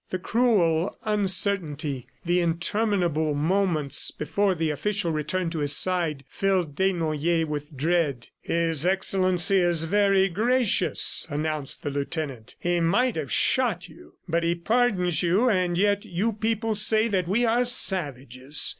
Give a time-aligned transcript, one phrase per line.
[0.09, 7.45] The cruel uncertainty, the interminable moments before the official returned to his side, filled Desnoyers
[7.45, 8.29] with dread.
[8.41, 12.55] "His Excellency is very gracious," announced the lieutenant.
[12.59, 17.27] "He might have shot you, but he pardons you and yet you people say that
[17.27, 18.69] we are savages!"